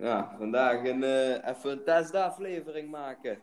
Ja, 0.00 0.34
vandaag 0.38 0.84
een, 0.84 1.02
eh, 1.02 1.48
even 1.48 1.70
een 1.70 1.84
testaflevering 1.84 2.90
maken. 2.90 3.38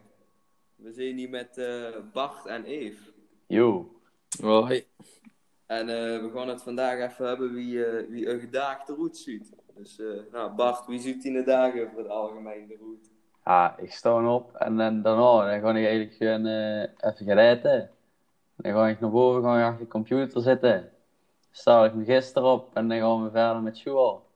We 0.76 0.92
zijn 0.92 1.18
hier 1.18 1.30
met 1.30 1.58
eh, 1.58 1.96
Bart 2.14 2.46
en 2.46 2.64
Eve. 2.64 3.12
Yo. 3.48 3.92
Hoi. 4.42 4.86
En 5.66 5.90
eh, 5.90 6.22
we 6.22 6.32
gaan 6.34 6.48
het 6.48 6.64
vandaag 6.64 7.12
even 7.12 7.28
hebben 7.28 7.54
wie, 7.54 7.86
wie 8.10 8.30
een 8.30 8.40
gedaagde 8.40 8.94
route 8.94 9.18
ziet. 9.18 9.56
Dus 9.78 10.00
eh, 10.00 10.08
nou, 10.32 10.52
Bart, 10.52 10.86
wie 10.86 11.00
ziet 11.00 11.26
in 11.26 11.34
de 11.34 11.44
dagen 11.44 11.90
voor 11.90 12.00
het 12.00 12.10
algemeen 12.10 12.68
de 12.68 12.78
route? 12.80 13.10
Ja, 13.46 13.78
ik 13.78 13.92
sta 13.92 14.34
op 14.34 14.54
en 14.56 14.78
dan, 14.78 15.02
daarna 15.02 15.50
dan 15.50 15.60
ga 15.62 15.70
ik 15.70 15.86
eigenlijk 15.86 16.14
gewoon 16.14 16.46
eh, 16.46 16.82
even 16.82 17.38
eten. 17.38 17.90
Dan 18.56 18.74
ga 18.74 18.88
ik 18.88 19.00
naar 19.00 19.10
boven, 19.10 19.44
ga 19.44 19.58
ik 19.58 19.66
achter 19.66 19.86
de 19.86 19.92
computer 19.92 20.42
zitten. 20.42 20.92
Sta 21.52 21.86
ik 21.86 21.94
me 21.94 22.04
gisteren 22.04 22.50
op 22.50 22.76
en 22.76 22.88
dan 22.88 22.98
gaan 22.98 23.24
we 23.24 23.32
verder 23.32 23.62
met 23.62 23.78
school. 23.78 24.27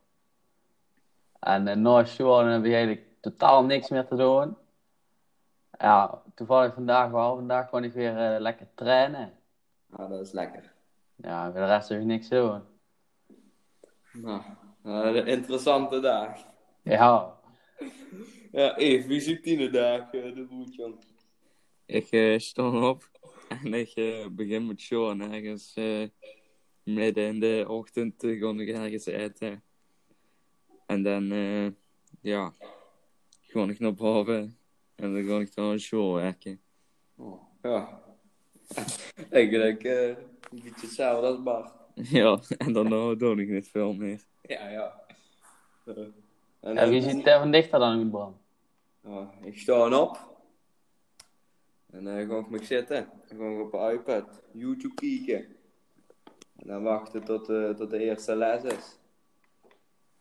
En 1.42 1.68
eh, 1.68 1.76
na 1.76 2.04
school 2.06 2.38
dan 2.38 2.48
heb 2.48 2.66
ik 2.66 2.74
eigenlijk 2.74 3.06
totaal 3.22 3.64
niks 3.64 3.90
meer 3.90 4.06
te 4.08 4.16
doen. 4.16 4.58
Ja, 5.78 6.22
toevallig 6.36 6.74
vandaag 6.74 7.12
wel. 7.12 7.36
Vandaag 7.36 7.70
ga 7.70 7.82
ik 7.82 7.94
weer 7.94 8.18
eh, 8.18 8.40
lekker 8.40 8.68
trainen. 8.76 9.34
Nou, 9.88 10.10
dat 10.10 10.20
is 10.22 10.32
lekker. 10.32 10.74
Ja, 11.16 11.52
voor 11.52 11.60
de 11.60 11.66
rest 11.66 11.90
heb 11.90 12.00
ik 12.00 12.06
niks 12.06 12.28
te 12.28 12.36
doen. 12.36 12.62
Nou, 14.22 14.42
eh, 14.84 15.16
een 15.16 15.28
interessante 15.28 16.00
dag. 16.00 16.38
Ja, 16.84 17.40
Ja, 18.52 18.76
Eve, 18.78 19.08
wie 19.08 19.20
ziet 19.20 19.46
in 19.46 19.58
de 19.58 19.70
dagen 19.70 20.12
de 20.12 20.46
route, 20.50 20.72
jong? 20.72 20.96
Ik 21.86 22.12
eh 22.12 22.40
stond 22.40 22.84
op 22.84 23.10
en 23.64 23.74
ik 23.74 23.92
eh, 23.96 24.28
begin 24.32 24.66
met 24.66 24.82
Sean 24.82 25.22
ergens 25.22 25.74
eh, 25.74 26.08
midden 26.84 27.28
in 27.28 27.40
de 27.40 27.66
ochtend 27.68 28.24
uh, 28.24 28.42
kon 28.42 28.60
ik 28.60 28.70
ergens 28.70 29.06
eten. 29.06 29.64
En 30.92 31.04
dan, 31.04 31.32
eh, 31.32 31.68
ja, 32.22 32.54
gewoon 33.42 33.70
ik 33.70 33.80
naar 33.80 33.94
boven 33.94 34.58
en 34.96 35.14
dan 35.14 35.26
kon 35.26 35.42
ik 35.42 35.56
dan 35.56 35.72
aan 35.72 35.80
Sean 35.80 36.14
werken. 36.14 36.62
Oh, 37.16 37.42
ja. 37.62 38.02
Eigenlijk 39.30 39.84
eh, 39.84 40.08
een 40.08 40.16
beetje 40.50 40.82
hetzelfde 40.82 41.28
als 41.28 41.44
Bart. 41.44 41.74
Ja, 42.20 42.40
en 42.58 42.74
daarna 42.74 43.14
doe 43.14 43.42
ik 43.42 43.50
niet 43.50 43.68
veel 43.68 43.94
meer. 43.94 44.22
Ja, 44.42 44.70
ja. 44.70 45.02
Eh, 45.86 45.98
en, 46.60 46.78
en 46.78 46.90
wie 46.90 47.02
ziet 47.02 47.28
er 47.28 47.40
van 47.40 47.52
dichter 47.52 47.80
dan 47.80 48.10
Bram? 48.10 48.38
Ja, 49.04 49.32
ik 49.44 49.58
sta 49.58 50.00
op. 50.00 50.18
En 51.92 52.04
dan 52.04 52.28
ga 52.28 52.38
ik 52.38 52.50
me 52.50 52.64
zitten. 52.64 53.10
Dan 53.28 53.38
ga 53.38 53.46
ik 53.46 53.62
op 53.62 53.72
de 53.72 53.94
iPad 53.94 54.42
YouTube 54.52 54.94
kijken. 54.94 55.56
En 56.56 56.68
dan 56.68 56.84
wachten 56.84 57.24
tot, 57.24 57.50
eh, 57.50 57.70
tot 57.70 57.90
de 57.90 58.00
eerste 58.00 58.36
les 58.36 58.64
is. 58.64 59.00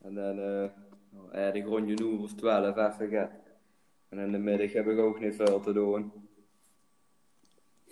En 0.02 0.14
dan 0.14 0.38
eh 0.38 0.70
nou, 1.10 1.30
eigenlijk 1.32 1.66
rond 1.66 1.88
je 1.88 2.04
uur 2.04 2.20
of 2.20 2.34
twaalf 2.34 2.76
even 2.76 3.08
gaat. 3.08 3.32
En 4.08 4.18
in 4.18 4.32
de 4.32 4.38
middag 4.38 4.72
heb 4.72 4.86
ik 4.86 4.98
ook 4.98 5.20
niet 5.20 5.34
veel 5.34 5.60
te 5.60 5.72
doen. 5.72 6.12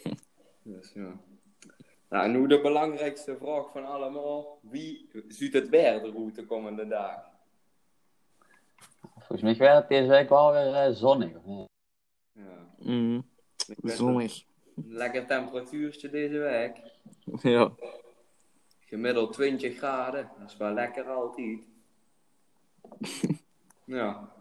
Dus 0.62 0.92
ja. 0.92 1.20
Nou, 2.08 2.30
nu 2.30 2.46
de 2.46 2.60
belangrijkste 2.60 3.36
vraag 3.36 3.70
van 3.70 3.84
allemaal. 3.84 4.58
Wie 4.62 5.10
ziet 5.28 5.52
het 5.52 5.68
weer 5.68 6.00
de 6.02 6.10
route 6.10 6.44
komende 6.46 6.86
dagen? 6.86 7.30
Volgens 9.18 9.42
mij 9.42 9.56
werd 9.56 9.78
het 9.78 9.88
deze 9.88 10.08
week 10.08 10.28
wel 10.28 10.52
weer 10.52 10.74
eh, 10.74 10.92
zonnig. 10.92 11.32
Ja. 12.32 12.74
Mm, 12.78 13.26
zonnig. 13.82 14.44
een 14.76 14.84
Lekker 14.88 15.26
temperatuurtje 15.26 16.10
deze 16.10 16.38
week. 16.38 16.76
Ja. 17.52 17.72
Gemiddeld 18.80 19.32
20 19.32 19.76
graden. 19.76 20.30
Dat 20.38 20.50
is 20.50 20.56
wel 20.56 20.72
lekker 20.72 21.04
altijd. 21.08 21.60
Ja. 23.84 24.36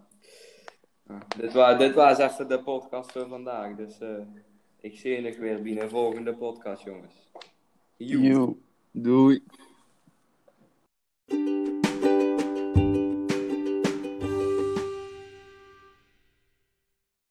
Dit, 1.38 1.54
was, 1.54 1.78
dit 1.78 1.94
was 1.94 2.18
even 2.18 2.48
de 2.48 2.64
podcast 2.64 3.12
voor 3.12 3.28
vandaag. 3.28 3.76
Dus 3.76 4.00
eh, 4.00 4.18
ik 4.80 4.98
zie 4.98 5.22
nog 5.22 5.38
weer 5.38 5.62
binnen 5.62 5.84
de 5.84 5.90
volgende 5.90 6.36
podcast, 6.36 6.84
jongens. 6.84 7.30
Joe. 7.98 8.56
Doei. 8.92 9.44